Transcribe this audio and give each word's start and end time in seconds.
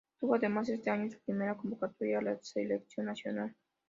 Tuvo 0.19 0.33
además 0.33 0.67
ese 0.67 0.89
año 0.89 1.11
su 1.11 1.19
primera 1.19 1.55
convocatoria 1.55 2.17
a 2.17 2.21
la 2.23 2.35
Selección 2.41 3.05
Nacional. 3.05 3.53